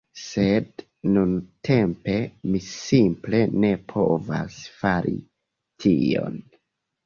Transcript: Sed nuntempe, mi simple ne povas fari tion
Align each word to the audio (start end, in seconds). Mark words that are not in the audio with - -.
Sed 0.19 0.83
nuntempe, 1.17 2.15
mi 2.49 2.63
simple 2.69 3.43
ne 3.67 3.73
povas 3.95 4.59
fari 4.81 5.17
tion 5.87 6.45